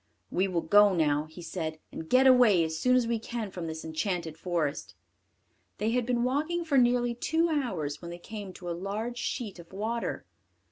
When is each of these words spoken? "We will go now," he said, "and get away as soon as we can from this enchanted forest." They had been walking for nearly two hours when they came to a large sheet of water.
"We 0.31 0.47
will 0.47 0.63
go 0.63 0.95
now," 0.95 1.25
he 1.25 1.43
said, 1.43 1.77
"and 1.91 2.09
get 2.09 2.25
away 2.25 2.63
as 2.63 2.79
soon 2.79 2.95
as 2.95 3.05
we 3.05 3.19
can 3.19 3.51
from 3.51 3.67
this 3.67 3.85
enchanted 3.85 4.35
forest." 4.35 4.95
They 5.77 5.91
had 5.91 6.07
been 6.07 6.23
walking 6.23 6.65
for 6.65 6.79
nearly 6.79 7.13
two 7.13 7.49
hours 7.49 8.01
when 8.01 8.09
they 8.09 8.17
came 8.17 8.51
to 8.53 8.67
a 8.71 8.71
large 8.71 9.19
sheet 9.19 9.59
of 9.59 9.71
water. 9.71 10.25